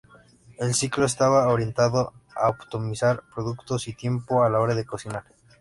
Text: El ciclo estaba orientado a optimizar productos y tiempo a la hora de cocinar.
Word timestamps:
El 0.57 0.73
ciclo 0.73 1.05
estaba 1.05 1.47
orientado 1.49 2.11
a 2.35 2.49
optimizar 2.49 3.21
productos 3.35 3.87
y 3.87 3.93
tiempo 3.93 4.43
a 4.43 4.49
la 4.49 4.59
hora 4.59 4.73
de 4.73 4.83
cocinar. 4.83 5.25